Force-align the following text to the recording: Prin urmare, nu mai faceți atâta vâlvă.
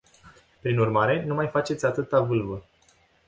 Prin 0.61 0.77
urmare, 0.79 1.25
nu 1.25 1.33
mai 1.33 1.47
faceți 1.47 1.85
atâta 1.85 2.21
vâlvă. 2.21 2.63